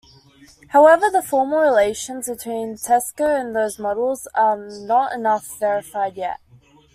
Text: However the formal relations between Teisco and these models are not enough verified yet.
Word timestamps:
However 0.69 1.11
the 1.11 1.21
formal 1.21 1.59
relations 1.59 2.27
between 2.27 2.73
Teisco 2.73 3.39
and 3.39 3.55
these 3.55 3.77
models 3.77 4.27
are 4.33 4.57
not 4.57 5.13
enough 5.13 5.59
verified 5.59 6.17
yet. 6.17 6.39